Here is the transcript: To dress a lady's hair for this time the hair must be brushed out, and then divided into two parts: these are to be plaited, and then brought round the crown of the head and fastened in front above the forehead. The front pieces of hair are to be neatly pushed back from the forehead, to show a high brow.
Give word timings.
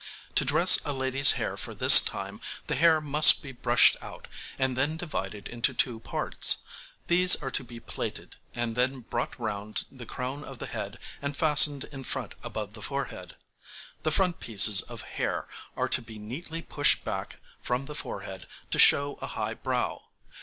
To 0.33 0.43
dress 0.43 0.79
a 0.83 0.93
lady's 0.93 1.33
hair 1.33 1.55
for 1.55 1.75
this 1.75 2.01
time 2.01 2.41
the 2.65 2.73
hair 2.73 2.99
must 2.99 3.43
be 3.43 3.51
brushed 3.51 3.95
out, 4.01 4.27
and 4.57 4.75
then 4.75 4.97
divided 4.97 5.47
into 5.47 5.75
two 5.75 5.99
parts: 5.99 6.63
these 7.05 7.35
are 7.35 7.51
to 7.51 7.63
be 7.63 7.79
plaited, 7.79 8.35
and 8.55 8.75
then 8.75 9.01
brought 9.01 9.39
round 9.39 9.85
the 9.91 10.07
crown 10.07 10.43
of 10.43 10.57
the 10.57 10.65
head 10.65 10.97
and 11.21 11.37
fastened 11.37 11.83
in 11.91 12.03
front 12.03 12.33
above 12.41 12.73
the 12.73 12.81
forehead. 12.81 13.35
The 14.01 14.09
front 14.09 14.39
pieces 14.39 14.81
of 14.81 15.03
hair 15.03 15.47
are 15.77 15.89
to 15.89 16.01
be 16.01 16.17
neatly 16.17 16.63
pushed 16.63 17.03
back 17.05 17.37
from 17.61 17.85
the 17.85 17.93
forehead, 17.93 18.47
to 18.71 18.79
show 18.79 19.19
a 19.21 19.27
high 19.27 19.53
brow. 19.53 20.05